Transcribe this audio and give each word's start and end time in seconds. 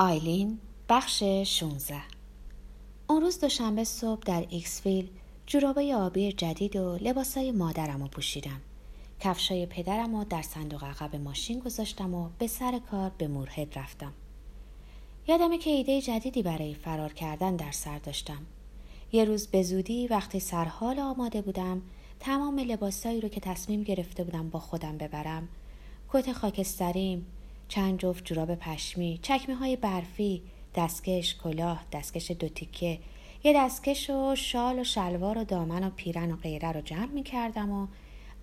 آیلین 0.00 0.58
بخش 0.88 1.22
16 1.22 1.94
اون 3.06 3.22
روز 3.22 3.40
دوشنبه 3.40 3.84
صبح 3.84 4.22
در 4.26 4.46
ایکسفیل 4.48 5.08
جورابای 5.46 5.94
آبی 5.94 6.32
جدید 6.32 6.76
و 6.76 6.98
لباسای 7.00 7.52
مادرم 7.52 8.02
رو 8.02 8.08
پوشیدم. 8.08 8.60
کفشای 9.20 9.66
پدرم 9.66 10.16
رو 10.16 10.24
در 10.24 10.42
صندوق 10.42 10.84
عقب 10.84 11.16
ماشین 11.16 11.58
گذاشتم 11.58 12.14
و 12.14 12.28
به 12.38 12.46
سر 12.46 12.80
کار 12.90 13.10
به 13.18 13.28
مورهد 13.28 13.78
رفتم. 13.78 14.12
یادمه 15.28 15.58
که 15.58 15.70
ایده 15.70 16.00
جدیدی 16.00 16.42
برای 16.42 16.74
فرار 16.74 17.12
کردن 17.12 17.56
در 17.56 17.72
سر 17.72 17.98
داشتم. 17.98 18.46
یه 19.12 19.24
روز 19.24 19.46
به 19.46 19.62
زودی 19.62 20.06
وقتی 20.06 20.40
سرحال 20.40 20.98
آماده 20.98 21.42
بودم 21.42 21.82
تمام 22.20 22.58
لباسایی 22.58 23.20
رو 23.20 23.28
که 23.28 23.40
تصمیم 23.40 23.82
گرفته 23.82 24.24
بودم 24.24 24.50
با 24.50 24.58
خودم 24.58 24.98
ببرم 24.98 25.48
کت 26.12 26.32
خاکستریم 26.32 27.26
چند 27.68 27.98
جفت 27.98 28.24
جوراب 28.24 28.54
پشمی 28.54 29.18
چکمه 29.22 29.54
های 29.54 29.76
برفی 29.76 30.42
دستکش 30.74 31.36
کلاه 31.36 31.84
دستکش 31.92 32.30
دو 32.30 32.48
تیکه 32.48 32.98
یه 33.44 33.52
دستکش 33.56 34.10
و 34.10 34.34
شال 34.34 34.78
و 34.78 34.84
شلوار 34.84 35.38
و 35.38 35.44
دامن 35.44 35.84
و 35.84 35.90
پیرن 35.90 36.32
و 36.32 36.36
غیره 36.36 36.72
رو 36.72 36.80
جمع 36.80 37.06
می 37.06 37.22
کردم 37.22 37.70
و 37.70 37.86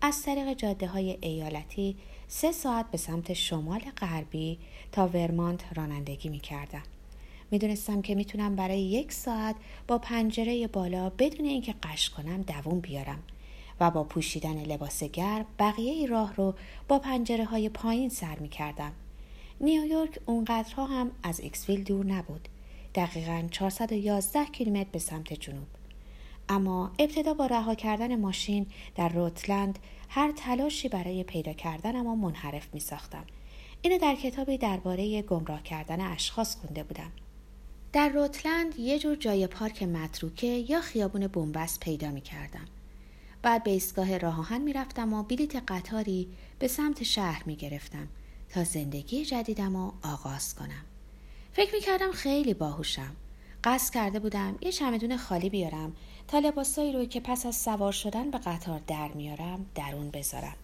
از 0.02 0.24
طریق 0.24 0.54
جاده 0.54 0.88
های 0.88 1.18
ایالتی 1.22 1.96
سه 2.28 2.52
ساعت 2.52 2.92
به 2.92 2.98
سمت 2.98 3.34
شمال 3.34 3.80
غربی 3.80 4.60
تا 4.92 5.08
ورمانت 5.08 5.66
رانندگی 5.76 6.30
می 6.30 6.40
کردم. 6.40 6.84
می 7.52 7.60
دونستم 7.60 8.02
که 8.02 8.16
می‌تونم 8.16 8.55
برای 8.55 8.82
یک 8.82 9.12
ساعت 9.12 9.55
با 9.88 9.98
پنجره 9.98 10.68
بالا 10.68 11.10
بدون 11.10 11.46
اینکه 11.46 11.76
قش 11.84 12.10
کنم 12.10 12.42
دووم 12.42 12.80
بیارم 12.80 13.24
و 13.80 13.92
با 13.92 14.04
پوشیدن 14.04 14.64
لباس 14.64 15.04
گرم 15.04 15.46
بقیه 15.60 16.08
راه 16.08 16.36
رو 16.36 16.54
با 16.88 17.00
پنجره 17.00 17.46
های 17.46 17.70
پایین 17.70 18.10
سر 18.10 18.40
می 18.40 18.50
کردم. 18.50 18.92
نیویورک 19.62 20.20
اونقدرها 20.26 20.86
هم 20.86 21.12
از 21.23 21.40
ایکسویل 21.40 21.84
دور 21.84 22.05
نبود. 22.05 22.48
دقیقا 22.96 23.48
411 23.52 24.46
کیلومتر 24.46 24.90
به 24.91 25.00
سمت 25.00 25.34
جنوب. 25.34 25.68
اما 26.49 26.91
ابتدا 26.99 27.34
با 27.34 27.46
رها 27.46 27.76
کردن 27.76 28.20
ماشین 28.20 28.68
در 28.96 29.10
روتلند 29.10 29.80
هر 30.10 30.32
تلاشی 30.32 30.90
برای 30.90 31.24
پیدا 31.24 31.54
کردنم 31.54 32.07
و 32.07 32.15
منحرف 32.15 32.68
می 32.74 32.80
ساختم. 32.80 33.26
اینو 33.82 33.98
در 33.98 34.15
کتابی 34.15 34.57
درباره 34.57 35.21
گمراه 35.21 35.63
کردن 35.63 36.02
اشخاص 36.02 36.55
خونده 36.55 36.84
بودم. 36.84 37.12
در 37.93 38.10
روتلند 38.10 38.80
یه 38.80 38.99
جور 38.99 39.15
جای 39.15 39.48
پارک 39.48 39.84
متروکه 39.84 40.48
یا 40.48 40.82
خیابون 40.82 41.27
بنبست 41.27 41.80
پیدا 41.80 42.12
می 42.12 42.21
کردم. 42.21 42.65
بعد 43.41 43.63
به 43.63 43.71
ایستگاه 43.71 44.26
آهن 44.26 44.62
می 44.62 44.74
رفتم 44.74 45.13
و 45.13 45.24
بلیت 45.24 45.55
قطاری 45.68 46.27
به 46.60 46.68
سمت 46.68 47.04
شهر 47.04 47.43
می 47.46 47.55
گرفتم 47.55 48.08
تا 48.56 48.64
زندگی 48.64 49.26
جدیدم 49.26 49.78
رو 49.78 49.94
آغاز 50.04 50.56
کنم. 50.56 50.86
فکر 51.54 51.76
می 51.76 51.82
کردم 51.82 52.12
خیلی 52.12 52.54
باهوشم. 52.54 53.16
قصد 53.64 53.94
کرده 53.94 54.20
بودم 54.20 54.58
یه 54.62 54.72
چمدون 54.72 55.18
خالی 55.18 55.50
بیارم 55.50 55.96
تا 56.28 56.40
لباسایی 56.40 56.94
رو 56.94 57.06
که 57.06 57.20
پس 57.20 57.46
از 57.46 57.56
سوار 57.56 57.92
شدن 57.92 58.32
به 58.32 58.38
قطار 58.38 58.82
در 58.88 59.08
میارم 59.08 59.66
درون 59.76 60.12
بذارم. 60.12 60.56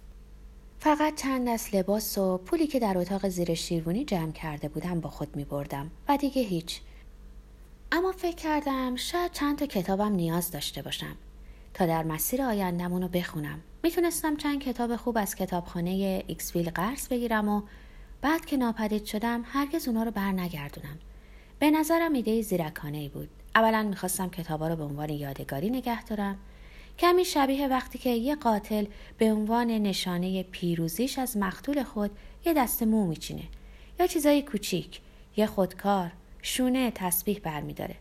فقط 0.79 1.21
چند 1.21 1.49
دست 1.49 1.75
لباس 1.75 2.17
و 2.17 2.37
پولی 2.37 2.67
که 2.67 2.79
در 2.79 2.97
اتاق 2.97 3.29
زیر 3.29 3.53
شیروانی 3.53 4.05
جمع 4.05 4.31
کرده 4.31 4.67
بودم 4.67 4.99
با 4.99 5.09
خود 5.09 5.35
می 5.35 5.45
بردم 5.45 5.91
و 6.07 6.17
دیگه 6.17 6.41
هیچ. 6.41 6.81
اما 7.91 8.11
فکر 8.11 8.35
کردم 8.35 8.95
شاید 8.95 9.31
چند 9.31 9.57
تا 9.57 9.65
کتابم 9.65 10.11
نیاز 10.11 10.51
داشته 10.51 10.81
باشم 10.81 11.15
تا 11.73 11.85
در 11.85 12.03
مسیر 12.03 12.41
آیندمون 12.41 13.01
رو 13.01 13.07
بخونم. 13.07 13.59
می‌تونستم 13.83 14.35
چند 14.35 14.61
کتاب 14.61 14.95
خوب 14.95 15.17
از 15.17 15.35
کتابخانه 15.35 16.23
ایکسویل 16.27 16.69
قرض 16.69 17.07
بگیرم 17.07 17.49
و 17.49 17.61
بعد 18.21 18.45
که 18.45 18.57
ناپدید 18.57 19.05
شدم 19.05 19.43
هرگز 19.45 19.87
اونا 19.87 20.03
رو 20.03 20.11
بر 20.11 20.31
نگردونم. 20.31 20.99
به 21.59 21.71
نظرم 21.71 22.13
ایده 22.13 22.41
زیرکانه 22.41 22.97
ای 22.97 23.09
بود. 23.09 23.29
اولا 23.55 23.83
می‌خواستم 23.83 24.29
کتابا 24.29 24.67
رو 24.67 24.75
به 24.75 24.83
عنوان 24.83 25.09
یادگاری 25.09 25.69
نگه 25.69 26.03
دارم. 26.03 26.37
کمی 26.99 27.25
شبیه 27.25 27.67
وقتی 27.67 27.97
که 27.97 28.09
یه 28.09 28.35
قاتل 28.35 28.85
به 29.17 29.31
عنوان 29.31 29.67
نشانه 29.67 30.43
پیروزیش 30.43 31.19
از 31.19 31.37
مقتول 31.37 31.83
خود 31.83 32.11
یه 32.45 32.53
دست 32.53 32.83
مو 32.83 33.07
میچینه 33.07 33.43
یا 33.99 34.07
چیزای 34.07 34.41
کوچیک 34.41 35.01
یه 35.37 35.45
خودکار 35.45 36.11
شونه 36.41 36.91
تسبیح 36.91 37.39
برمیداره 37.43 37.95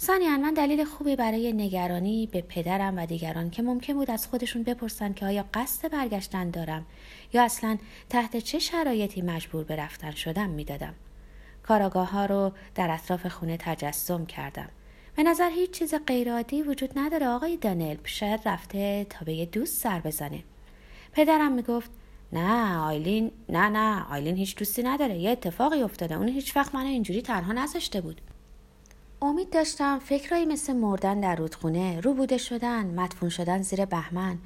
ثانیا 0.00 0.36
من 0.36 0.54
دلیل 0.54 0.84
خوبی 0.84 1.16
برای 1.16 1.52
نگرانی 1.52 2.28
به 2.32 2.40
پدرم 2.40 2.98
و 2.98 3.06
دیگران 3.06 3.50
که 3.50 3.62
ممکن 3.62 3.92
بود 3.92 4.10
از 4.10 4.26
خودشون 4.26 4.62
بپرسن 4.62 5.12
که 5.12 5.26
آیا 5.26 5.44
قصد 5.54 5.90
برگشتن 5.92 6.50
دارم 6.50 6.86
یا 7.32 7.44
اصلا 7.44 7.78
تحت 8.08 8.36
چه 8.36 8.58
شرایطی 8.58 9.22
مجبور 9.22 9.64
به 9.64 9.76
رفتن 9.76 10.10
شدم 10.10 10.50
می‌دادم. 10.50 10.94
کاراگاه 11.62 12.10
ها 12.10 12.26
رو 12.26 12.52
در 12.74 12.90
اطراف 12.90 13.26
خونه 13.26 13.56
تجسم 13.56 14.26
کردم. 14.26 14.68
به 15.16 15.22
نظر 15.22 15.50
هیچ 15.50 15.70
چیز 15.70 15.94
غیرعادی 16.06 16.62
وجود 16.62 16.98
نداره. 16.98 17.28
آقای 17.28 17.56
دانل 17.56 17.96
شاید 18.04 18.40
رفته 18.48 19.06
تا 19.10 19.24
به 19.24 19.34
یه 19.34 19.46
دوست 19.46 19.82
سر 19.82 20.00
بزنه. 20.00 20.42
پدرم 21.12 21.52
می‌گفت 21.52 21.90
نه 22.32 22.78
آیلین 22.78 23.30
نه 23.48 23.68
نه 23.68 24.12
آیلین 24.12 24.36
هیچ 24.36 24.56
دوستی 24.56 24.82
نداره. 24.82 25.18
یه 25.18 25.30
اتفاقی 25.30 25.82
افتاده. 25.82 26.14
اون 26.14 26.28
هیچ 26.28 26.56
وقت 26.56 26.74
منو 26.74 26.86
اینجوری 26.86 27.22
تنها 27.22 27.52
نذاشته 27.52 28.00
بود. 28.00 28.20
امید 29.22 29.50
داشتم 29.50 29.98
فکرایی 29.98 30.44
مثل 30.44 30.72
مردن 30.72 31.20
در 31.20 31.36
رودخونه 31.36 32.00
روبوده 32.00 32.38
شدن 32.38 32.86
مدفون 32.86 33.28
شدن 33.28 33.62
زیر 33.62 33.84
بهمن 33.84 34.38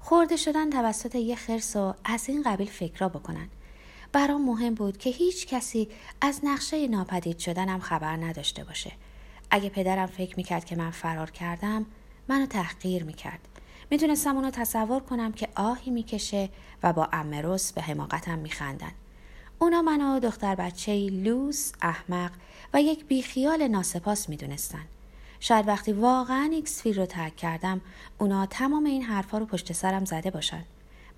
خورده 0.00 0.36
شدن 0.36 0.70
توسط 0.70 1.14
یه 1.14 1.36
خرس 1.36 1.76
و 1.76 1.94
از 2.04 2.28
این 2.28 2.42
قبیل 2.42 2.66
فکرا 2.66 3.08
بکنن. 3.08 3.48
برام 4.12 4.44
مهم 4.44 4.74
بود 4.74 4.98
که 4.98 5.10
هیچ 5.10 5.46
کسی 5.46 5.88
از 6.20 6.40
نقشه 6.44 6.88
ناپدید 6.88 7.38
شدنم 7.38 7.80
خبر 7.80 8.16
نداشته 8.16 8.64
باشه. 8.64 8.92
اگه 9.50 9.68
پدرم 9.68 10.06
فکر 10.06 10.36
می‌کرد 10.36 10.64
که 10.64 10.76
من 10.76 10.90
فرار 10.90 11.30
کردم 11.30 11.86
منو 12.28 12.46
تحقیر 12.46 13.04
می‌کرد. 13.04 13.40
می‌تونستم 13.90 14.36
اونو 14.36 14.50
تصور 14.50 15.00
کنم 15.00 15.32
که 15.32 15.48
آهی 15.54 15.90
می‌کشه 15.90 16.48
و 16.82 16.92
با 16.92 17.08
امروس 17.12 17.72
به 17.72 17.82
حماقتم 17.82 18.38
میخندن. 18.38 18.92
اونا 19.58 19.82
منو 19.82 20.20
دختر 20.20 20.54
بچه 20.54 21.10
لوس 21.10 21.72
احمق 21.82 22.30
و 22.74 22.82
یک 22.82 23.04
بیخیال 23.04 23.68
ناسپاس 23.68 24.28
می‌دونستن. 24.28 24.82
شاید 25.40 25.68
وقتی 25.68 25.92
واقعا 25.92 26.48
ایکسفیل 26.52 26.96
رو 26.98 27.06
ترک 27.06 27.36
کردم 27.36 27.80
اونا 28.18 28.46
تمام 28.46 28.84
این 28.84 29.02
حرفا 29.02 29.38
رو 29.38 29.46
پشت 29.46 29.72
سرم 29.72 30.04
زده 30.04 30.30
باشن. 30.30 30.64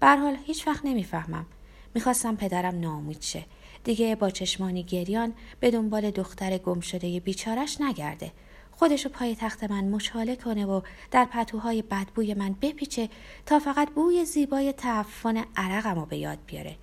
حال 0.02 0.36
هیچ 0.44 0.66
وقت 0.66 0.84
نمی‌فهمم. 0.84 1.46
می‌خواستم 1.94 2.36
پدرم 2.36 2.80
ناامید 2.80 3.22
شه. 3.22 3.44
دیگه 3.84 4.14
با 4.14 4.30
چشمانی 4.30 4.82
گریان 4.82 5.32
به 5.60 5.70
دنبال 5.70 6.10
دختر 6.10 6.58
گم 6.58 6.80
شده 6.80 7.20
بیچارش 7.20 7.80
نگرده. 7.80 8.32
خودشو 8.72 9.08
پای 9.08 9.36
تخت 9.36 9.64
من 9.64 9.84
مچاله 9.84 10.36
کنه 10.36 10.66
و 10.66 10.80
در 11.10 11.24
پتوهای 11.24 11.82
بدبوی 11.82 12.34
من 12.34 12.56
بپیچه 12.62 13.08
تا 13.46 13.58
فقط 13.58 13.90
بوی 13.90 14.24
زیبای 14.24 14.72
تعفن 14.72 15.44
عرقم 15.56 15.94
رو 15.94 16.06
به 16.06 16.16
یاد 16.16 16.38
بیاره. 16.46 16.76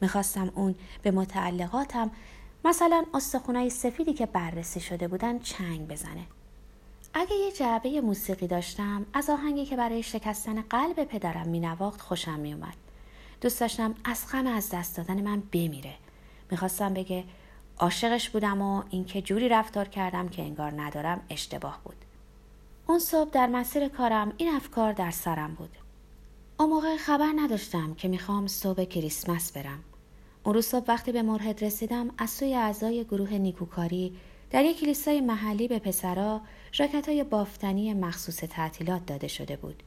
می‌خواستم 0.00 0.52
اون 0.54 0.74
به 1.02 1.10
متعلقاتم 1.10 2.10
مثلا 2.64 3.04
استخونای 3.14 3.70
سفیدی 3.70 4.12
که 4.12 4.26
بررسی 4.26 4.80
شده 4.80 5.08
بودن 5.08 5.38
چنگ 5.38 5.88
بزنه. 5.88 6.26
اگه 7.14 7.34
یه 7.34 7.52
جعبه 7.52 8.00
موسیقی 8.00 8.46
داشتم 8.46 9.06
از 9.12 9.30
آهنگی 9.30 9.66
که 9.66 9.76
برای 9.76 10.02
شکستن 10.02 10.62
قلب 10.62 11.04
پدرم 11.04 11.48
مینواخت 11.48 12.00
خوشم 12.00 12.40
میومد 12.40 12.74
دوست 13.40 13.60
داشتم 13.60 13.94
از 14.04 14.26
غم 14.32 14.46
از 14.46 14.70
دست 14.70 14.96
دادن 14.96 15.20
من 15.20 15.42
بمیره. 15.52 15.94
می‌خواستم 16.50 16.94
بگه 16.94 17.24
عاشقش 17.78 18.30
بودم 18.30 18.62
و 18.62 18.82
اینکه 18.90 19.22
جوری 19.22 19.48
رفتار 19.48 19.88
کردم 19.88 20.28
که 20.28 20.42
انگار 20.42 20.80
ندارم 20.80 21.20
اشتباه 21.30 21.80
بود. 21.84 21.96
اون 22.86 22.98
صبح 22.98 23.30
در 23.30 23.46
مسیر 23.46 23.88
کارم 23.88 24.32
این 24.36 24.54
افکار 24.54 24.92
در 24.92 25.10
سرم 25.10 25.54
بود. 25.54 25.76
اون 26.60 26.70
موقع 26.70 26.96
خبر 26.96 27.32
نداشتم 27.36 27.94
که 27.94 28.08
می‌خوام 28.08 28.46
صبح 28.46 28.84
کریسمس 28.84 29.52
برم. 29.52 29.84
اون 30.44 30.54
روز 30.54 30.66
صبح 30.66 30.84
وقتی 30.88 31.12
به 31.12 31.22
مرهد 31.22 31.64
رسیدم 31.64 32.10
از 32.18 32.30
سوی 32.30 32.54
اعضای 32.54 33.04
گروه 33.04 33.32
نیکوکاری 33.32 34.12
در 34.50 34.64
یک 34.64 34.80
کلیسای 34.80 35.20
محلی 35.20 35.68
به 35.68 35.78
پسرا 35.78 36.40
ژاکت 36.72 37.08
های 37.08 37.24
بافتنی 37.24 37.94
مخصوص 37.94 38.36
تعطیلات 38.36 39.06
داده 39.06 39.28
شده 39.28 39.56
بود. 39.56 39.82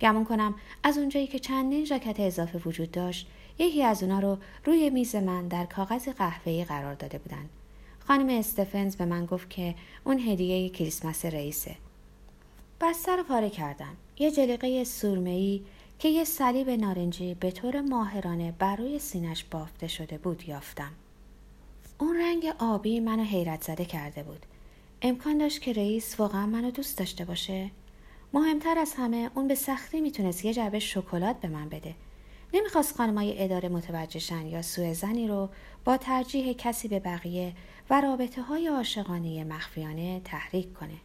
گمون 0.00 0.24
کنم 0.24 0.54
از 0.82 0.98
اونجایی 0.98 1.26
که 1.26 1.38
چندین 1.38 1.84
ژاکت 1.84 2.20
اضافه 2.20 2.58
وجود 2.58 2.90
داشت 2.90 3.26
یکی 3.58 3.82
از 3.82 4.02
اونا 4.02 4.18
رو 4.20 4.38
روی 4.64 4.90
میز 4.90 5.16
من 5.16 5.48
در 5.48 5.64
کاغذ 5.64 6.08
قهوه‌ای 6.08 6.64
قرار 6.64 6.94
داده 6.94 7.18
بودن. 7.18 7.48
خانم 8.08 8.38
استفنز 8.38 8.96
به 8.96 9.04
من 9.04 9.26
گفت 9.26 9.50
که 9.50 9.74
اون 10.04 10.18
هدیه 10.18 10.68
کریسمس 10.68 11.24
رئیسه. 11.24 11.76
بستر 12.80 13.16
رو 13.16 13.22
پاره 13.22 13.50
کردم. 13.50 13.96
یه 14.18 14.30
جلیقه 14.30 14.84
سورمه‌ای 14.84 15.62
که 16.02 16.08
یه 16.08 16.24
صلیب 16.24 16.70
نارنجی 16.70 17.34
به 17.34 17.50
طور 17.50 17.80
ماهرانه 17.80 18.52
بر 18.52 18.76
روی 18.76 18.98
سینش 18.98 19.44
بافته 19.44 19.86
شده 19.88 20.18
بود 20.18 20.48
یافتم 20.48 20.92
اون 21.98 22.16
رنگ 22.16 22.52
آبی 22.58 23.00
منو 23.00 23.22
حیرت 23.22 23.62
زده 23.62 23.84
کرده 23.84 24.22
بود 24.22 24.46
امکان 25.02 25.38
داشت 25.38 25.60
که 25.60 25.72
رئیس 25.72 26.20
واقعا 26.20 26.46
منو 26.46 26.70
دوست 26.70 26.98
داشته 26.98 27.24
باشه 27.24 27.70
مهمتر 28.32 28.78
از 28.78 28.94
همه 28.94 29.30
اون 29.34 29.48
به 29.48 29.54
سختی 29.54 30.00
می‌تونست 30.00 30.44
یه 30.44 30.54
جعبه 30.54 30.78
شکلات 30.78 31.40
به 31.40 31.48
من 31.48 31.68
بده 31.68 31.94
نمی‌خواست 32.54 32.96
خانمای 32.96 33.44
اداره 33.44 33.68
متوجهشن 33.68 34.46
یا 34.46 34.62
سوء 34.62 34.92
زنی 34.92 35.28
رو 35.28 35.48
با 35.84 35.96
ترجیح 35.96 36.52
کسی 36.52 36.88
به 36.88 37.00
بقیه 37.00 37.52
و 37.90 38.00
رابطه 38.00 38.42
های 38.42 38.68
عاشقانه 38.68 39.44
مخفیانه 39.44 40.20
تحریک 40.24 40.74
کنه. 40.74 40.96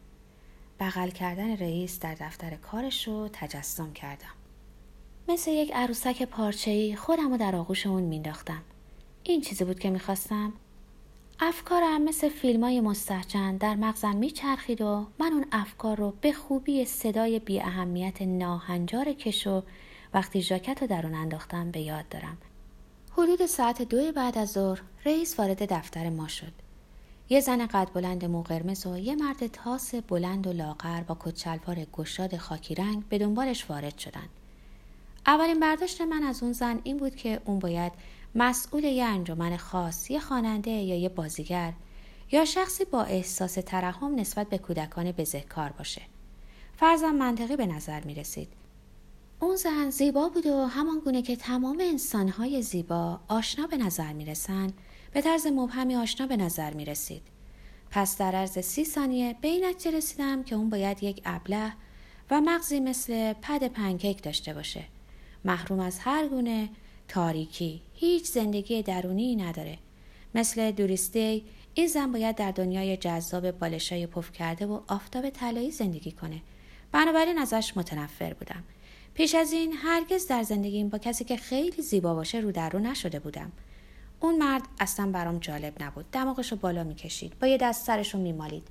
بغل 0.79 1.09
کردن 1.09 1.57
رئیس 1.57 1.99
در 1.99 2.15
دفتر 2.15 2.55
کارش 2.55 3.07
رو 3.07 3.29
تجسم 3.33 3.93
کردم. 3.93 4.46
مثل 5.29 5.51
یک 5.51 5.71
عروسک 5.73 6.23
پارچه‌ای 6.23 6.95
خودم 6.95 7.31
رو 7.31 7.37
در 7.37 7.55
آغوش 7.55 7.87
اون 7.87 8.03
مینداختم. 8.03 8.61
این 9.23 9.41
چیزی 9.41 9.63
بود 9.63 9.79
که 9.79 9.89
می‌خواستم. 9.89 10.53
افکارم 11.39 12.01
مثل 12.01 12.29
فیلم 12.29 12.63
های 12.63 12.81
مستحجن 12.81 13.57
در 13.57 13.75
مغزم 13.75 14.15
میچرخید 14.15 14.81
و 14.81 15.07
من 15.19 15.33
اون 15.33 15.45
افکار 15.51 15.97
رو 15.97 16.13
به 16.21 16.33
خوبی 16.33 16.85
صدای 16.85 17.39
بی 17.39 17.61
اهمیت 17.61 18.21
ناهنجار 18.21 19.13
کشو 19.13 19.63
وقتی 20.13 20.41
ژاکت 20.41 20.81
رو 20.81 20.87
در 20.87 21.05
اون 21.05 21.15
انداختم 21.15 21.71
به 21.71 21.79
یاد 21.79 22.09
دارم. 22.09 22.37
حدود 23.11 23.45
ساعت 23.45 23.81
دو 23.81 24.11
بعد 24.11 24.37
از 24.37 24.51
ظهر 24.51 24.81
رئیس 25.05 25.39
وارد 25.39 25.73
دفتر 25.73 26.09
ما 26.09 26.27
شد. 26.27 26.53
یه 27.29 27.39
زن 27.39 27.65
قد 27.65 27.89
بلند 27.93 28.25
مو 28.25 28.41
قرمز 28.41 28.85
و 28.85 28.97
یه 28.97 29.15
مرد 29.15 29.47
تاس 29.47 29.95
بلند 29.95 30.47
و 30.47 30.53
لاغر 30.53 31.01
با 31.01 31.17
کچلوار 31.19 31.85
گشاد 31.93 32.37
خاکی 32.37 32.75
رنگ 32.75 33.03
به 33.09 33.17
دنبالش 33.17 33.69
وارد 33.69 33.97
شدند. 33.97 34.29
اولین 35.27 35.59
برداشت 35.59 36.01
من 36.01 36.23
از 36.23 36.43
اون 36.43 36.53
زن 36.53 36.79
این 36.83 36.97
بود 36.97 37.15
که 37.15 37.41
اون 37.45 37.59
باید 37.59 37.91
مسئول 38.35 38.83
یه 38.83 39.05
انجمن 39.05 39.57
خاص، 39.57 40.11
یه 40.11 40.19
خواننده 40.19 40.71
یا 40.71 40.95
یه 40.95 41.09
بازیگر 41.09 41.73
یا 42.31 42.45
شخصی 42.45 42.85
با 42.85 43.03
احساس 43.03 43.53
ترحم 43.53 44.15
نسبت 44.15 44.49
به 44.49 44.57
کودکان 44.57 45.11
بزهکار 45.11 45.69
باشه. 45.69 46.01
فرضم 46.77 47.15
منطقی 47.15 47.55
به 47.55 47.65
نظر 47.65 48.03
می 48.03 48.15
رسید. 48.15 48.47
اون 49.39 49.55
زن 49.55 49.89
زیبا 49.89 50.29
بود 50.29 50.45
و 50.45 50.65
همان 50.65 50.99
گونه 50.99 51.21
که 51.21 51.35
تمام 51.35 51.77
انسانهای 51.81 52.61
زیبا 52.61 53.19
آشنا 53.27 53.67
به 53.67 53.77
نظر 53.77 54.13
می 54.13 54.25
رسن 54.25 54.73
به 55.13 55.21
طرز 55.21 55.47
مبهمی 55.47 55.95
آشنا 55.95 56.27
به 56.27 56.37
نظر 56.37 56.73
می 56.73 56.85
رسید. 56.85 57.21
پس 57.91 58.17
در 58.17 58.35
عرض 58.35 58.59
سی 58.59 58.85
ثانیه 58.85 59.35
به 59.41 59.47
این 59.47 59.75
رسیدم 59.93 60.43
که 60.43 60.55
اون 60.55 60.69
باید 60.69 61.03
یک 61.03 61.21
ابله 61.25 61.73
و 62.31 62.41
مغزی 62.41 62.79
مثل 62.79 63.33
پد 63.33 63.67
پنکیک 63.67 64.23
داشته 64.23 64.53
باشه. 64.53 64.83
محروم 65.45 65.79
از 65.79 65.99
هر 65.99 66.27
گونه 66.27 66.69
تاریکی. 67.07 67.81
هیچ 67.93 68.25
زندگی 68.25 68.83
درونی 68.83 69.35
نداره. 69.35 69.77
مثل 70.35 70.71
دوریستی 70.71 71.43
این 71.73 71.87
زن 71.87 72.11
باید 72.11 72.35
در 72.35 72.51
دنیای 72.51 72.97
جذاب 72.97 73.51
بالشای 73.51 74.07
پف 74.07 74.31
کرده 74.31 74.65
و 74.65 74.79
آفتاب 74.87 75.29
طلایی 75.29 75.71
زندگی 75.71 76.11
کنه. 76.11 76.41
بنابراین 76.91 77.37
ازش 77.37 77.73
متنفر 77.75 78.33
بودم. 78.33 78.63
پیش 79.13 79.35
از 79.35 79.51
این 79.51 79.73
هرگز 79.73 80.27
در 80.27 80.43
زندگیم 80.43 80.89
با 80.89 80.97
کسی 80.97 81.23
که 81.23 81.37
خیلی 81.37 81.81
زیبا 81.81 82.13
باشه 82.13 82.39
رو 82.39 82.51
در 82.51 82.69
رو 82.69 82.79
نشده 82.79 83.19
بودم. 83.19 83.51
اون 84.19 84.37
مرد 84.37 84.61
اصلا 84.79 85.11
برام 85.11 85.39
جالب 85.39 85.83
نبود. 85.83 86.05
دماغش 86.11 86.51
رو 86.51 86.57
بالا 86.57 86.83
می‌کشید. 86.83 87.39
با 87.39 87.47
یه 87.47 87.57
دست 87.57 87.85
سرش 87.85 88.13
رو 88.13 88.19
میمالید. 88.19 88.67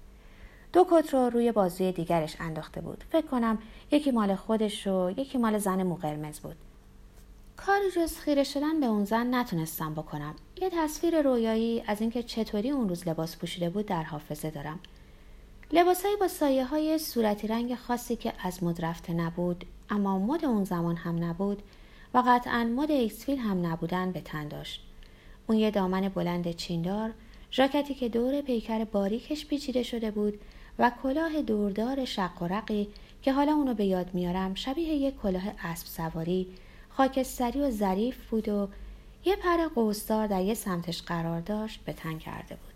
دو 0.72 0.86
کت 0.90 1.14
رو 1.14 1.30
روی 1.30 1.52
بازوی 1.52 1.92
دیگرش 1.92 2.36
انداخته 2.40 2.80
بود. 2.80 3.04
فکر 3.10 3.26
کنم 3.26 3.58
یکی 3.90 4.10
مال 4.10 4.34
خودش 4.34 4.86
و 4.86 5.10
یکی 5.16 5.38
مال 5.38 5.58
زن 5.58 5.82
مو 5.82 5.94
قرمز 5.94 6.40
بود. 6.40 6.56
کاری 7.56 7.90
جز 7.96 8.18
خیره 8.18 8.44
شدن 8.44 8.80
به 8.80 8.86
اون 8.86 9.04
زن 9.04 9.34
نتونستم 9.34 9.94
بکنم. 9.94 10.34
یه 10.60 10.70
تصویر 10.70 11.22
رویایی 11.22 11.82
از 11.86 12.00
اینکه 12.00 12.22
چطوری 12.22 12.70
اون 12.70 12.88
روز 12.88 13.08
لباس 13.08 13.36
پوشیده 13.36 13.70
بود 13.70 13.86
در 13.86 14.02
حافظه 14.02 14.50
دارم. 14.50 14.80
لباسهایی 15.72 16.16
با 16.16 16.28
سایه 16.28 16.64
های 16.64 16.98
صورتی 16.98 17.46
رنگ 17.46 17.74
خاصی 17.74 18.16
که 18.16 18.32
از 18.42 18.62
مد 18.62 18.84
رفته 18.84 19.12
نبود 19.12 19.64
اما 19.90 20.18
مد 20.18 20.44
اون 20.44 20.64
زمان 20.64 20.96
هم 20.96 21.24
نبود 21.24 21.62
و 22.14 22.22
قطعا 22.26 22.64
مد 22.64 22.90
ایکسفیل 22.90 23.38
هم 23.38 23.66
نبودن 23.66 24.12
به 24.12 24.20
تن 24.20 24.48
داشت. 24.48 24.82
اون 25.46 25.58
یه 25.58 25.70
دامن 25.70 26.08
بلند 26.08 26.56
چیندار 26.56 27.12
ژاکتی 27.52 27.94
که 27.94 28.08
دور 28.08 28.40
پیکر 28.40 28.84
باریکش 28.84 29.46
پیچیده 29.46 29.82
شده 29.82 30.10
بود 30.10 30.40
و 30.78 30.92
کلاه 31.02 31.42
دوردار 31.42 32.04
شق 32.04 32.42
و 32.42 32.46
رقی 32.46 32.88
که 33.22 33.32
حالا 33.32 33.52
اونو 33.52 33.74
به 33.74 33.84
یاد 33.84 34.14
میارم 34.14 34.54
شبیه 34.54 34.88
یک 34.88 35.16
کلاه 35.16 35.42
اسب 35.62 35.86
سواری 35.86 36.46
خاکستری 36.88 37.60
و 37.60 37.70
ظریف 37.70 38.26
بود 38.30 38.48
و 38.48 38.68
یه 39.24 39.36
پر 39.36 39.68
قوسدار 39.74 40.26
در 40.26 40.42
یه 40.42 40.54
سمتش 40.54 41.02
قرار 41.02 41.40
داشت 41.40 41.80
به 41.84 41.92
تن 41.92 42.18
کرده 42.18 42.54
بود. 42.54 42.74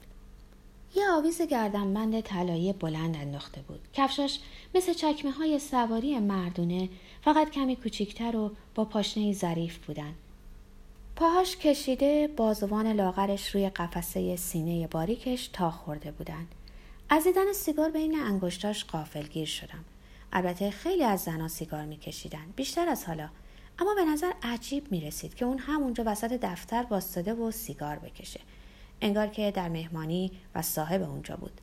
یه 0.95 1.11
آویز 1.11 1.43
گردنبند 1.43 2.21
طلایی 2.21 2.73
بلند 2.73 3.17
انداخته 3.17 3.61
بود. 3.61 3.81
کفشاش 3.93 4.41
مثل 4.75 4.93
چکمه 4.93 5.31
های 5.31 5.59
سواری 5.59 6.19
مردونه 6.19 6.89
فقط 7.23 7.51
کمی 7.51 7.77
کوچیکتر 7.77 8.37
و 8.37 8.51
با 8.75 8.85
پاشنه 8.85 9.33
ظریف 9.33 9.79
بودن. 9.87 10.15
پاهاش 11.17 11.57
کشیده 11.57 12.29
بازوان 12.37 12.87
لاغرش 12.87 13.55
روی 13.55 13.69
قفسه 13.69 14.37
سینه 14.37 14.87
باریکش 14.87 15.49
تا 15.53 15.71
خورده 15.71 16.11
بودن. 16.11 16.47
از 17.13 17.25
دیدن 17.25 17.53
سیگار 17.53 17.91
بین 17.91 18.21
انگشتاش 18.21 18.85
قافلگیر 18.85 19.47
شدم. 19.47 19.85
البته 20.33 20.71
خیلی 20.71 21.05
از 21.05 21.21
زنها 21.21 21.49
سیگار 21.49 21.85
میکشیدن. 21.85 22.53
بیشتر 22.57 22.89
از 22.89 23.05
حالا. 23.05 23.29
اما 23.79 23.95
به 23.95 24.05
نظر 24.05 24.33
عجیب 24.43 24.93
می 24.93 25.01
رسید 25.01 25.35
که 25.35 25.45
اون 25.45 25.59
همونجا 25.59 26.05
وسط 26.07 26.39
دفتر 26.43 26.83
باستاده 26.83 27.35
و 27.35 27.51
سیگار 27.51 27.99
بکشه. 27.99 28.41
انگار 29.01 29.27
که 29.27 29.51
در 29.51 29.69
مهمانی 29.69 30.33
و 30.55 30.63
صاحب 30.63 31.03
اونجا 31.03 31.37
بود. 31.37 31.61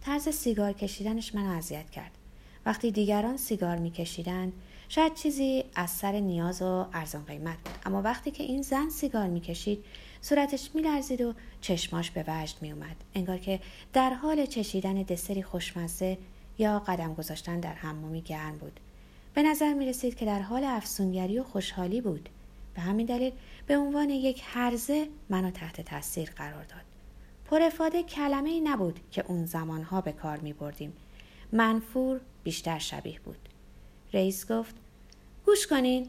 طرز 0.00 0.28
سیگار 0.28 0.72
کشیدنش 0.72 1.34
من 1.34 1.46
اذیت 1.46 1.90
کرد. 1.90 2.18
وقتی 2.66 2.90
دیگران 2.90 3.36
سیگار 3.36 3.76
میکشیدند 3.76 4.52
شاید 4.88 5.14
چیزی 5.14 5.64
از 5.74 5.90
سر 5.90 6.12
نیاز 6.12 6.62
و 6.62 6.86
ارزان 6.92 7.24
قیمت 7.24 7.58
بود. 7.58 7.74
اما 7.86 8.02
وقتی 8.02 8.30
که 8.30 8.42
این 8.42 8.62
زن 8.62 8.88
سیگار 8.88 9.26
می‌کشید 9.28 9.84
صورتش 10.20 10.70
میلرزید 10.74 11.20
و 11.20 11.34
چشماش 11.60 12.10
به 12.10 12.24
وجد 12.28 12.54
میومد 12.60 12.96
انگار 13.14 13.38
که 13.38 13.60
در 13.92 14.14
حال 14.14 14.46
چشیدن 14.46 15.02
دسری 15.02 15.42
خوشمزه 15.42 16.18
یا 16.58 16.78
قدم 16.78 17.14
گذاشتن 17.14 17.60
در 17.60 17.74
حمامی 17.74 18.22
گرم 18.22 18.58
بود. 18.58 18.80
به 19.34 19.42
نظر 19.42 19.74
می 19.74 19.86
رسید 19.86 20.14
که 20.14 20.26
در 20.26 20.40
حال 20.40 20.64
افسونگری 20.64 21.38
و 21.38 21.44
خوشحالی 21.44 22.00
بود. 22.00 22.28
به 22.74 22.82
همین 22.82 23.06
دلیل 23.06 23.32
به 23.66 23.76
عنوان 23.76 24.10
یک 24.10 24.42
هرزه 24.44 25.08
منو 25.28 25.50
تحت 25.50 25.80
تاثیر 25.80 26.30
قرار 26.36 26.64
داد. 26.64 26.80
پرفاده 27.44 28.02
کلمه 28.02 28.50
ای 28.50 28.60
نبود 28.60 29.00
که 29.10 29.24
اون 29.28 29.44
زمانها 29.44 30.00
به 30.00 30.12
کار 30.12 30.36
می 30.36 30.52
بردیم 30.52 30.92
منفور 31.52 32.20
بیشتر 32.44 32.78
شبیه 32.78 33.20
بود. 33.20 33.48
رئیس 34.12 34.52
گفت 34.52 34.74
گوش 35.46 35.66
کنین 35.66 36.08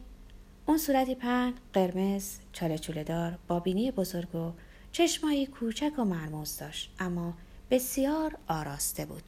اون 0.65 0.77
صورتی 0.77 1.15
پهن 1.15 1.53
قرمز 1.73 2.39
چاله 2.53 2.77
چوله 2.77 3.03
دار 3.03 3.37
با 3.47 3.59
بینی 3.59 3.91
بزرگ 3.91 4.35
و 4.35 4.51
چشمایی 4.91 5.45
کوچک 5.45 5.91
و 5.97 6.05
مرموز 6.05 6.57
داشت 6.57 6.91
اما 6.99 7.33
بسیار 7.71 8.37
آراسته 8.47 9.05
بود 9.05 9.23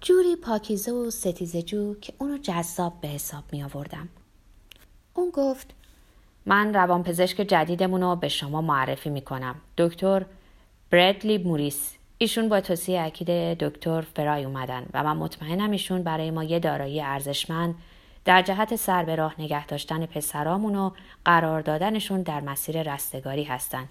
جوری 0.00 0.36
پاکیزه 0.36 0.92
و 0.92 1.10
ستیزه 1.10 1.62
جو 1.62 1.94
که 1.94 2.12
اونو 2.18 2.38
جذاب 2.38 3.00
به 3.00 3.08
حساب 3.08 3.44
می 3.52 3.62
آوردم. 3.62 4.08
اون 5.14 5.30
گفت 5.30 5.74
من 6.46 6.74
روانپزشک 6.74 7.36
جدیدمون 7.36 8.00
رو 8.00 8.16
به 8.16 8.28
شما 8.28 8.60
معرفی 8.60 9.10
می 9.10 9.20
کنم. 9.20 9.60
دکتر 9.78 10.26
بردلی 10.90 11.38
موریس 11.38 11.97
ایشون 12.18 12.48
با 12.48 12.60
توصیه 12.60 13.02
اکید 13.02 13.30
دکتر 13.58 14.00
فرای 14.00 14.44
اومدن 14.44 14.86
و 14.94 15.04
من 15.04 15.16
مطمئنم 15.16 15.70
ایشون 15.70 16.02
برای 16.02 16.30
ما 16.30 16.44
یه 16.44 16.58
دارایی 16.58 17.00
ارزشمند 17.00 17.74
در 18.24 18.42
جهت 18.42 18.76
سر 18.76 19.04
به 19.04 19.16
راه 19.16 19.34
نگه 19.38 19.66
داشتن 19.66 20.06
پسرامون 20.06 20.76
و 20.76 20.90
قرار 21.24 21.60
دادنشون 21.60 22.22
در 22.22 22.40
مسیر 22.40 22.94
رستگاری 22.94 23.44
هستند 23.44 23.88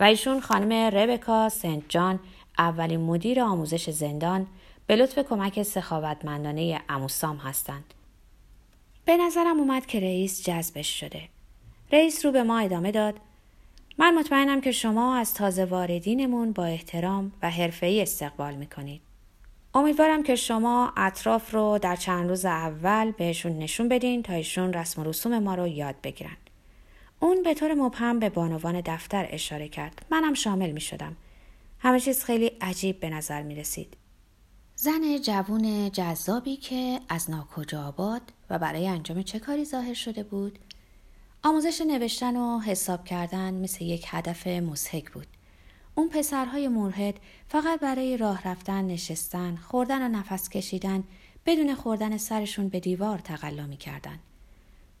و 0.00 0.04
ایشون 0.04 0.40
خانم 0.40 0.72
ربکا 0.72 1.48
سنت 1.48 1.82
جان 1.88 2.20
اولین 2.58 3.00
مدیر 3.00 3.40
آموزش 3.40 3.90
زندان 3.90 4.46
به 4.86 4.96
لطف 4.96 5.18
کمک 5.18 5.62
سخاوتمندانه 5.62 6.80
اموسام 6.88 7.36
هستند. 7.36 7.94
به 9.04 9.16
نظرم 9.16 9.58
اومد 9.58 9.86
که 9.86 10.00
رئیس 10.00 10.44
جذبش 10.44 11.00
شده. 11.00 11.22
رئیس 11.92 12.26
رو 12.26 12.32
به 12.32 12.42
ما 12.42 12.58
ادامه 12.58 12.90
داد. 12.90 13.14
من 14.00 14.14
مطمئنم 14.14 14.60
که 14.60 14.72
شما 14.72 15.16
از 15.16 15.34
تازه 15.34 15.64
واردینمون 15.64 16.52
با 16.52 16.64
احترام 16.64 17.32
و 17.42 17.50
حرفه‌ای 17.50 18.02
استقبال 18.02 18.54
می‌کنید. 18.54 19.00
امیدوارم 19.74 20.22
که 20.22 20.36
شما 20.36 20.92
اطراف 20.96 21.54
رو 21.54 21.78
در 21.82 21.96
چند 21.96 22.28
روز 22.28 22.44
اول 22.44 23.10
بهشون 23.10 23.58
نشون 23.58 23.88
بدین 23.88 24.22
تا 24.22 24.32
ایشون 24.32 24.72
رسم 24.72 25.00
و 25.00 25.04
رسوم 25.04 25.38
ما 25.38 25.54
رو 25.54 25.66
یاد 25.66 25.94
بگیرن. 26.02 26.36
اون 27.20 27.42
به 27.42 27.54
طور 27.54 27.74
مبهم 27.74 28.18
به 28.18 28.28
بانوان 28.28 28.80
دفتر 28.80 29.26
اشاره 29.30 29.68
کرد. 29.68 30.06
منم 30.10 30.34
شامل 30.34 30.70
می 30.70 30.80
شدم. 30.80 31.16
همه 31.78 32.00
چیز 32.00 32.24
خیلی 32.24 32.46
عجیب 32.60 33.00
به 33.00 33.10
نظر 33.10 33.42
می 33.42 33.54
رسید. 33.54 33.96
زن 34.74 35.18
جوون 35.22 35.90
جذابی 35.90 36.56
که 36.56 37.00
از 37.08 37.30
ناکجا 37.30 37.82
آباد 37.82 38.22
و 38.50 38.58
برای 38.58 38.88
انجام 38.88 39.22
چه 39.22 39.38
کاری 39.38 39.64
ظاهر 39.64 39.94
شده 39.94 40.22
بود 40.22 40.58
آموزش 41.48 41.80
نوشتن 41.80 42.36
و 42.36 42.60
حساب 42.60 43.04
کردن 43.04 43.54
مثل 43.54 43.84
یک 43.84 44.04
هدف 44.08 44.46
مسحک 44.46 45.10
بود 45.10 45.26
اون 45.94 46.08
پسرهای 46.08 46.68
مرهد 46.68 47.14
فقط 47.48 47.80
برای 47.80 48.16
راه 48.16 48.48
رفتن 48.48 48.84
نشستن 48.84 49.56
خوردن 49.56 50.02
و 50.02 50.08
نفس 50.08 50.48
کشیدن 50.48 51.04
بدون 51.46 51.74
خوردن 51.74 52.16
سرشون 52.16 52.68
به 52.68 52.80
دیوار 52.80 53.18
تقلا 53.18 53.66
می 53.66 53.76
کردن. 53.76 54.18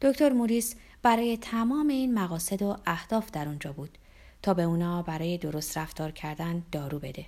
دکتر 0.02 0.32
موریس 0.32 0.74
برای 1.02 1.36
تمام 1.36 1.88
این 1.88 2.14
مقاصد 2.14 2.62
و 2.62 2.76
اهداف 2.86 3.30
در 3.30 3.48
اونجا 3.48 3.72
بود 3.72 3.98
تا 4.42 4.54
به 4.54 4.62
اونا 4.62 5.02
برای 5.02 5.38
درست 5.38 5.78
رفتار 5.78 6.10
کردن 6.10 6.62
دارو 6.72 6.98
بده. 6.98 7.26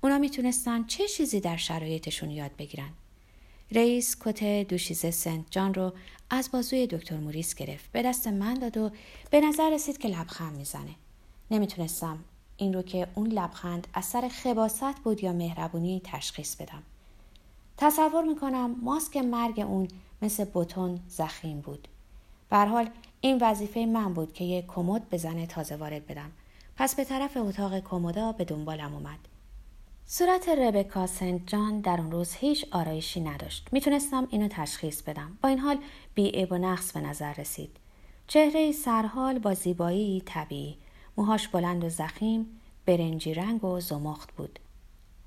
اونا 0.00 0.18
می‌تونستن 0.18 0.84
چه 0.84 1.08
چیزی 1.08 1.40
در 1.40 1.56
شرایطشون 1.56 2.30
یاد 2.30 2.56
بگیرن. 2.58 2.90
رئیس 3.70 4.16
کت 4.20 4.68
دوشیزه 4.68 5.10
سنت 5.10 5.44
جان 5.50 5.74
رو 5.74 5.92
از 6.30 6.50
بازوی 6.52 6.86
دکتر 6.86 7.16
موریس 7.16 7.54
گرفت. 7.54 7.92
به 7.92 8.02
دست 8.02 8.26
من 8.26 8.54
داد 8.54 8.76
و 8.76 8.90
به 9.30 9.40
نظر 9.40 9.70
رسید 9.70 9.98
که 9.98 10.08
لبخند 10.08 10.56
می‌زنه. 10.56 10.94
نمی‌تونستم 11.50 12.18
این 12.56 12.74
رو 12.74 12.82
که 12.82 13.06
اون 13.14 13.26
لبخند 13.26 13.86
اثر 13.94 14.28
خباست 14.28 14.96
بود 15.04 15.24
یا 15.24 15.32
مهربونی 15.32 16.00
تشخیص 16.04 16.56
بدم. 16.56 16.82
تصور 17.76 18.24
می‌کنم 18.24 18.76
ماسک 18.82 19.16
مرگ 19.16 19.60
اون 19.60 19.88
مثل 20.22 20.44
بوتون 20.44 21.00
زخیم 21.08 21.60
بود. 21.60 21.88
حال 22.50 22.90
این 23.20 23.38
وظیفه 23.40 23.86
من 23.86 24.14
بود 24.14 24.32
که 24.32 24.44
یک 24.44 24.66
کمد 24.66 25.08
به 25.08 25.16
زن 25.16 25.46
تازه 25.46 25.76
وارد 25.76 26.06
بدم. 26.06 26.30
پس 26.76 26.94
به 26.94 27.04
طرف 27.04 27.36
اتاق 27.36 27.80
کمودا 27.80 28.32
به 28.32 28.44
دنبالم 28.44 28.94
اومد. 28.94 29.18
صورت 30.06 30.48
ربکا 30.48 31.06
سنت 31.06 31.40
جان 31.46 31.80
در 31.80 32.00
اون 32.00 32.10
روز 32.10 32.34
هیچ 32.34 32.66
آرایشی 32.70 33.20
نداشت. 33.20 33.68
می‌تونستم 33.72 34.28
اینو 34.30 34.48
تشخیص 34.50 35.02
بدم. 35.02 35.38
با 35.42 35.48
این 35.48 35.58
حال 35.58 35.78
بی 36.14 36.44
و 36.44 36.58
نقص 36.58 36.92
به 36.92 37.00
نظر 37.00 37.32
رسید. 37.32 37.76
چهره 38.26 38.72
سرحال 38.72 39.38
با 39.38 39.54
زیبایی 39.54 40.22
طبیعی. 40.26 40.76
موهاش 41.16 41.48
بلند 41.48 41.84
و 41.84 41.88
زخیم، 41.88 42.60
برنجی 42.86 43.34
رنگ 43.34 43.64
و 43.64 43.80
زمخت 43.80 44.32
بود. 44.32 44.58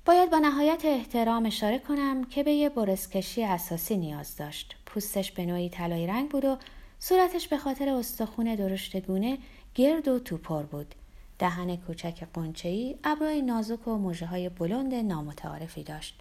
باید 0.04 0.30
با 0.30 0.38
نهایت 0.38 0.84
احترام 0.84 1.46
اشاره 1.46 1.78
کنم 1.78 2.24
که 2.24 2.42
به 2.42 2.52
یه 2.52 2.68
برسکشی 2.68 3.44
اساسی 3.44 3.96
نیاز 3.96 4.36
داشت. 4.36 4.76
پوستش 4.86 5.32
به 5.32 5.46
نوعی 5.46 5.68
طلایی 5.68 6.06
رنگ 6.06 6.30
بود 6.30 6.44
و 6.44 6.56
صورتش 6.98 7.48
به 7.48 7.58
خاطر 7.58 7.88
استخون 7.88 8.54
درشتگونه 8.54 9.38
گرد 9.74 10.08
و 10.08 10.18
توپر 10.18 10.62
بود. 10.62 10.94
دهن 11.38 11.76
کوچک 11.76 12.26
قنچه‌ای 12.34 12.96
ابرای 13.04 13.42
نازک 13.42 13.88
و 13.88 13.96
موجه 13.96 14.26
های 14.26 14.48
بلند 14.48 14.94
نامتعارفی 14.94 15.82
داشت. 15.82 16.20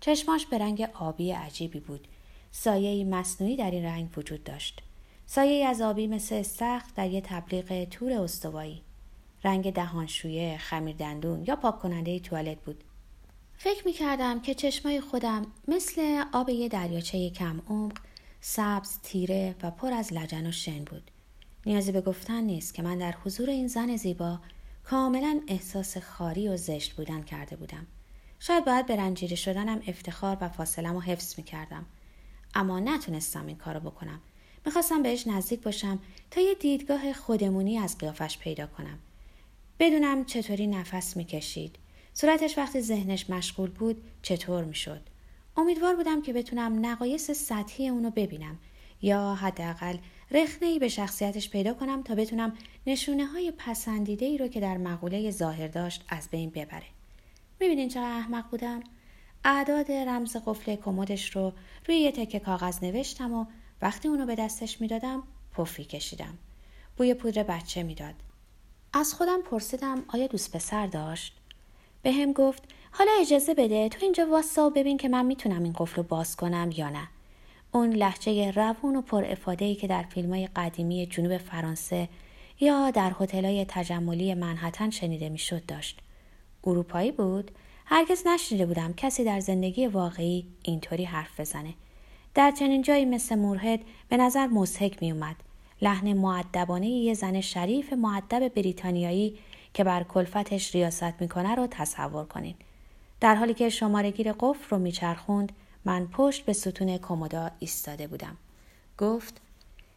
چشماش 0.00 0.46
به 0.46 0.58
رنگ 0.58 0.88
آبی 0.94 1.32
عجیبی 1.32 1.80
بود. 1.80 2.08
سایه 2.52 3.04
مصنوعی 3.04 3.56
در 3.56 3.70
این 3.70 3.84
رنگ 3.84 4.08
وجود 4.16 4.44
داشت. 4.44 4.82
سایه 5.26 5.66
از 5.66 5.80
آبی 5.80 6.06
مثل 6.06 6.42
سخت 6.42 6.94
در 6.94 7.10
یه 7.10 7.20
تبلیغ 7.20 7.84
تور 7.84 8.12
استوایی. 8.12 8.82
رنگ 9.44 9.72
دهانشویه 9.72 10.58
خمیر 10.58 10.96
دندون 10.96 11.44
یا 11.46 11.56
پاک 11.56 11.78
کننده 11.78 12.18
توالت 12.18 12.58
بود. 12.58 12.84
فکر 13.58 13.86
می 13.86 13.92
کردم 13.92 14.40
که 14.40 14.54
چشمای 14.54 15.00
خودم 15.00 15.46
مثل 15.68 16.24
آب 16.32 16.48
یه 16.48 16.68
دریاچه 16.68 17.30
کم 17.30 17.60
عمق 17.68 17.92
سبز 18.40 18.98
تیره 19.02 19.54
و 19.62 19.70
پر 19.70 19.92
از 19.92 20.12
لجن 20.12 20.46
و 20.46 20.52
شن 20.52 20.84
بود. 20.84 21.10
نیازی 21.66 21.92
به 21.92 22.00
گفتن 22.00 22.40
نیست 22.40 22.74
که 22.74 22.82
من 22.82 22.98
در 22.98 23.14
حضور 23.24 23.50
این 23.50 23.68
زن 23.68 23.96
زیبا 23.96 24.40
کاملا 24.84 25.40
احساس 25.48 25.98
خاری 25.98 26.48
و 26.48 26.56
زشت 26.56 26.92
بودن 26.92 27.22
کرده 27.22 27.56
بودم. 27.56 27.86
شاید 28.38 28.64
باید 28.64 28.86
به 28.86 28.96
رنجیده 28.96 29.34
شدنم 29.34 29.82
افتخار 29.86 30.38
و 30.40 30.48
فاصلم 30.48 30.94
رو 30.94 31.00
حفظ 31.00 31.34
می 31.38 31.44
کردم. 31.44 31.86
اما 32.54 32.80
نتونستم 32.80 33.46
این 33.46 33.56
کارو 33.56 33.80
بکنم. 33.80 34.20
می‌خواستم 34.66 35.02
بهش 35.02 35.26
نزدیک 35.26 35.60
باشم 35.60 35.98
تا 36.30 36.40
یه 36.40 36.54
دیدگاه 36.54 37.12
خودمونی 37.12 37.78
از 37.78 37.98
قیافش 37.98 38.38
پیدا 38.38 38.66
کنم. 38.66 38.98
بدونم 39.78 40.24
چطوری 40.24 40.66
نفس 40.66 41.16
می‌کشید. 41.16 41.76
صورتش 42.12 42.58
وقتی 42.58 42.80
ذهنش 42.80 43.30
مشغول 43.30 43.70
بود 43.70 44.02
چطور 44.22 44.64
می‌شد. 44.64 45.00
امیدوار 45.56 45.96
بودم 45.96 46.22
که 46.22 46.32
بتونم 46.32 46.86
نقایص 46.86 47.30
سطحی 47.30 47.88
اونو 47.88 48.10
ببینم 48.10 48.58
یا 49.02 49.34
حداقل 49.34 49.96
رخنه 50.30 50.68
ای 50.68 50.78
به 50.78 50.88
شخصیتش 50.88 51.50
پیدا 51.50 51.74
کنم 51.74 52.02
تا 52.02 52.14
بتونم 52.14 52.52
نشونه 52.86 53.26
های 53.26 53.52
پسندیده 53.58 54.26
ای 54.26 54.38
رو 54.38 54.48
که 54.48 54.60
در 54.60 54.76
مقوله 54.76 55.30
ظاهر 55.30 55.68
داشت 55.68 56.04
از 56.08 56.28
بین 56.30 56.50
ببره. 56.50 56.86
می‌بینین 57.60 57.88
چقدر 57.88 58.16
احمق 58.16 58.50
بودم؟ 58.50 58.80
اعداد 59.44 59.92
رمز 59.92 60.36
قفل 60.46 60.76
کمدش 60.76 61.36
رو 61.36 61.52
روی 61.86 61.96
یه 61.96 62.12
تکه 62.12 62.38
کاغذ 62.38 62.84
نوشتم 62.84 63.32
و 63.32 63.46
وقتی 63.82 64.08
اونو 64.08 64.26
به 64.26 64.34
دستش 64.34 64.80
می‌دادم 64.80 65.22
پفی 65.54 65.84
کشیدم. 65.84 66.38
بوی 66.96 67.14
پودر 67.14 67.42
بچه 67.42 67.82
می‌داد. 67.82 68.14
از 68.92 69.14
خودم 69.14 69.42
پرسیدم 69.42 70.04
آیا 70.08 70.26
دوست 70.26 70.56
پسر 70.56 70.86
داشت؟ 70.86 71.36
به 72.02 72.26
گفت 72.36 72.62
حالا 72.90 73.10
اجازه 73.20 73.54
بده 73.54 73.88
تو 73.88 73.98
اینجا 74.02 74.26
واسا 74.26 74.66
و 74.66 74.70
ببین 74.70 74.96
که 74.96 75.08
من 75.08 75.26
می‌تونم 75.26 75.62
این 75.62 75.72
قفل 75.72 75.96
رو 75.96 76.02
باز 76.02 76.36
کنم 76.36 76.70
یا 76.76 76.90
نه. 76.90 77.08
اون 77.72 77.90
لحجه 77.90 78.50
روون 78.50 78.96
و 78.96 79.02
پر 79.02 79.36
ای 79.60 79.74
که 79.74 79.86
در 79.86 80.02
فیلم 80.02 80.30
های 80.30 80.48
قدیمی 80.56 81.06
جنوب 81.06 81.36
فرانسه 81.36 82.08
یا 82.60 82.90
در 82.90 83.10
های 83.10 83.64
تجملی 83.68 84.34
منحتن 84.34 84.90
شنیده 84.90 85.28
می‌شد 85.28 85.66
داشت. 85.66 86.00
اروپایی 86.66 87.12
بود؟ 87.12 87.50
هرگز 87.86 88.26
نشنیده 88.26 88.66
بودم 88.66 88.92
کسی 88.92 89.24
در 89.24 89.40
زندگی 89.40 89.86
واقعی 89.86 90.46
اینطوری 90.62 91.04
حرف 91.04 91.40
بزنه. 91.40 91.74
در 92.34 92.50
چنین 92.50 92.82
جایی 92.82 93.04
مثل 93.04 93.34
مورهد 93.34 93.80
به 94.08 94.16
نظر 94.16 94.46
مزهک 94.46 95.02
می 95.02 95.12
اومد. 95.12 95.36
لحن 95.82 96.12
معدبانه 96.12 96.88
یه 96.88 97.14
زن 97.14 97.40
شریف 97.40 97.92
معدب 97.92 98.48
بریتانیایی 98.48 99.38
که 99.74 99.84
بر 99.84 100.02
کلفتش 100.02 100.74
ریاست 100.74 101.14
می‌کنه 101.20 101.54
رو 101.54 101.66
تصور 101.66 102.24
کنین. 102.24 102.54
در 103.20 103.34
حالی 103.34 103.54
که 103.54 103.68
شمارگیر 103.68 104.32
قفل 104.32 104.68
رو 104.70 104.78
میچرخوند 104.78 105.52
من 105.84 106.06
پشت 106.06 106.44
به 106.44 106.52
ستون 106.52 106.98
کمودا 106.98 107.50
ایستاده 107.58 108.06
بودم. 108.06 108.36
گفت 108.98 109.40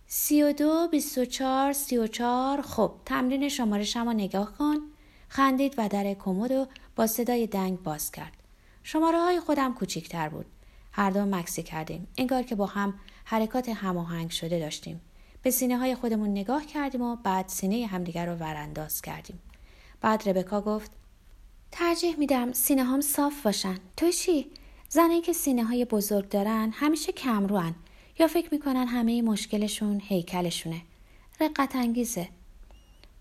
سی 0.08 0.44
و 0.44 0.54
دو 0.54 0.88
بیست 0.92 1.18
و 1.18 1.26
چار 1.26 1.74
سی 1.74 1.98
و 1.98 2.08
چار 2.08 2.62
خب 2.62 2.92
تمرین 3.06 3.50
شمارشم 3.50 4.06
رو 4.06 4.14
نگاه 4.14 4.54
کن. 4.58 4.76
خندید 5.30 5.76
و 5.78 5.88
در 5.88 6.14
کمد 6.14 6.70
با 6.96 7.08
صدای 7.08 7.48
دنگ 7.48 7.84
باز 7.84 8.12
کرد. 8.12 8.34
شماره 8.84 9.18
های 9.18 9.40
خودم 9.40 9.74
کوچیکتر 9.74 10.30
بود. 10.30 10.46
هر 10.92 11.10
دو 11.10 11.26
مکسی 11.26 11.64
کردیم. 11.64 12.08
انگار 12.18 12.44
که 12.44 12.56
با 12.56 12.66
هم 12.66 12.94
حرکات 13.26 13.70
هماهنگ 13.70 14.30
شده 14.30 14.60
داشتیم. 14.60 15.02
به 15.42 15.52
سینه 15.52 15.78
های 15.78 15.96
خودمون 15.96 16.30
نگاه 16.30 16.66
کردیم 16.66 17.02
و 17.02 17.16
بعد 17.16 17.48
سینه 17.48 17.86
همدیگر 17.86 18.26
رو 18.26 18.36
ورانداز 18.36 19.02
کردیم. 19.02 19.40
بعد 20.02 20.30
ربکا 20.30 20.62
گفت 20.62 20.92
ترجیح 21.72 22.16
میدم 22.18 22.54
سینه 22.54 22.84
هم 22.84 23.02
صاف 23.02 23.42
باشن. 23.44 23.78
تو 23.98 24.12
چی؟ 24.12 24.52
زنایی 24.94 25.22
که 25.22 25.34
سینه 25.34 25.64
های 25.64 25.86
بزرگ 25.86 26.30
دارن 26.30 26.72
همیشه 26.74 27.12
کمروان 27.12 27.76
یا 28.20 28.28
فکر 28.28 28.50
می‌کنن 28.52 28.88
همه 28.88 29.22
مشکلشون 29.22 30.02
هیکلشونه. 30.04 30.82
رقت 31.40 31.76
انگیزه. 31.76 32.30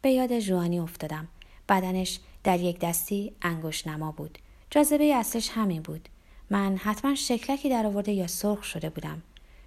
به 0.02 0.11
یاد 0.11 0.38
جوانی 0.38 0.79
افتادم. 0.79 1.29
بدنش 1.69 2.21
در 2.45 2.61
یک 2.61 2.79
دستی 2.79 3.33
انگوش 3.43 3.87
نما 3.87 4.12
بود. 4.12 4.38
جاذبه 4.71 5.14
اصلش 5.14 5.50
همین 5.50 5.83
بود. 5.83 6.09
من 6.50 6.76
حتما 6.76 7.14
شکلکی 7.14 7.69
در 7.69 7.87
آورده 7.87 8.12
یا 8.12 8.26
سرخ 8.26 8.64
شده 8.64 8.91
بودم. 8.91 9.23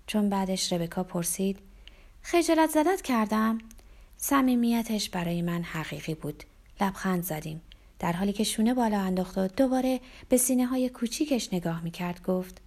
چون 0.07 0.29
بعدش 0.29 0.73
ربکا 0.73 1.03
پرسید 1.03 1.59
خجالت 2.21 2.69
زدت 2.69 3.01
کردم؟ 3.01 3.57
صمیمیتش 4.17 5.09
برای 5.09 5.41
من 5.41 5.63
حقیقی 5.63 6.15
بود. 6.15 6.43
لبخند 6.81 7.23
زدیم. 7.23 7.61
در 7.99 8.11
حالی 8.11 8.33
که 8.33 8.43
شونه 8.43 8.73
بالا 8.73 8.99
انداخت 8.99 9.37
و 9.37 9.47
دوباره 9.47 9.99
به 10.29 10.37
سینه 10.37 10.65
های 10.65 10.89
کوچیکش 10.89 11.53
نگاه 11.53 11.83
می‌کرد 11.83 12.23
گفت 12.23 12.61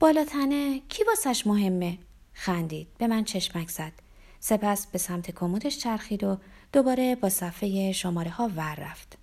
بالاتنه 0.00 0.80
کی 0.88 1.04
واسش 1.04 1.46
مهمه؟ 1.46 1.98
خندید 2.32 2.88
به 2.98 3.06
من 3.06 3.24
چشمک 3.24 3.68
زد. 3.68 3.92
سپس 4.40 4.86
به 4.86 4.98
سمت 4.98 5.30
کمودش 5.30 5.78
چرخید 5.78 6.24
و 6.24 6.38
دوباره 6.72 7.14
با 7.14 7.28
صفحه 7.28 7.92
شماره 7.92 8.30
ها 8.30 8.50
ور 8.56 8.74
رفت. 8.74 9.18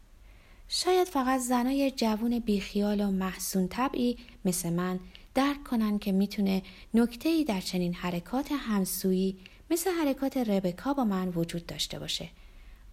شاید 0.68 1.08
فقط 1.08 1.40
زنای 1.40 1.92
جوون 1.92 2.40
بیخیال 2.40 3.02
و 3.02 3.12
محسون 3.12 3.68
طبعی 3.68 4.18
مثل 4.46 4.70
من 4.70 5.00
درک 5.36 5.64
کنن 5.64 6.00
که 6.00 6.12
می‌تونه 6.12 6.62
نکته 6.94 7.30
ای 7.30 7.44
در 7.44 7.62
چنین 7.62 7.94
حرکات 7.94 8.52
همسویی 8.52 9.38
مثل 9.72 9.90
حرکات 9.90 10.38
ربکا 10.38 10.94
با 10.94 11.04
من 11.04 11.30
وجود 11.30 11.66
داشته 11.66 12.00
باشه. 12.00 12.30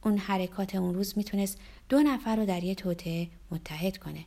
اون 0.04 0.18
حرکات 0.18 0.74
اون 0.74 0.94
روز 0.94 1.18
می‌تونست 1.18 1.58
دو 1.88 2.02
نفر 2.02 2.36
رو 2.36 2.46
در 2.46 2.64
یه 2.64 2.74
توطعه 2.74 3.28
متحد 3.50 3.96
کنه. 3.96 4.24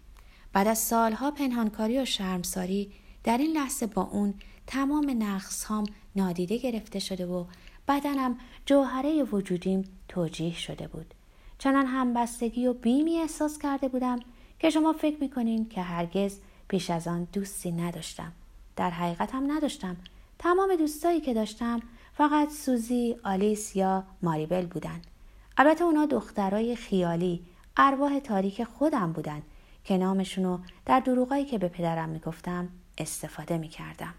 بعد 0.54 0.68
از 0.68 0.78
سالها 0.78 1.32
پنهانکاری 1.32 2.00
و 2.00 2.06
شرمساری 2.06 2.92
در 3.24 3.38
این 3.38 3.52
لحظه 3.52 3.88
با 3.88 4.02
اون 4.02 4.34
تمام 4.68 5.24
نقص 5.24 5.64
هام 5.64 5.86
نادیده 6.16 6.58
گرفته 6.58 7.00
شده 7.00 7.26
و 7.26 7.46
بدنم 7.88 8.38
جوهره 8.66 9.24
وجودیم 9.24 9.84
توجیه 10.08 10.56
شده 10.56 10.88
بود. 10.88 11.14
چنان 11.58 11.86
همبستگی 11.86 12.68
و 12.68 12.74
بیمی 12.74 13.18
احساس 13.18 13.58
کرده 13.58 13.88
بودم 13.88 14.20
که 14.60 14.70
شما 14.70 14.94
فکر 14.94 15.18
می‌کنین 15.22 15.70
که 15.70 15.82
هرگز 15.82 16.40
پیش 16.68 16.90
از 16.90 17.08
آن 17.08 17.28
دوستی 17.34 17.72
نداشتم. 17.72 18.32
در 18.76 18.90
حقیقت 18.90 19.36
هم 19.36 19.52
نداشتم. 19.52 19.98
تمام 20.40 20.76
دوستایی 20.76 21.22
که 21.22 21.34
داشتم 21.34 21.82
فقط 22.14 22.50
سوزی، 22.52 23.16
آلیس 23.24 23.76
یا 23.76 24.04
ماریبل 24.22 24.66
بودن. 24.66 25.02
البته 25.58 25.84
اونا 25.84 26.06
دخترای 26.06 26.76
خیالی 26.76 27.46
ارواح 27.78 28.20
تاریک 28.20 28.64
خودم 28.64 29.14
بودن 29.14 29.42
که 29.84 29.98
نامشونو 29.98 30.60
در 30.86 31.00
دروغایی 31.00 31.46
که 31.46 31.58
به 31.58 31.68
پدرم 31.68 32.10
می‌گفتم 32.10 32.70
استفاده 32.98 33.58
می‌کردم. 33.58 34.14